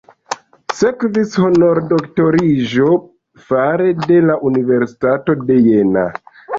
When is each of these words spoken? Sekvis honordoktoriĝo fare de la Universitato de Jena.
Sekvis 0.79 1.35
honordoktoriĝo 1.43 2.89
fare 3.53 3.95
de 4.11 4.21
la 4.33 4.43
Universitato 4.53 5.41
de 5.49 5.65
Jena. 5.73 6.13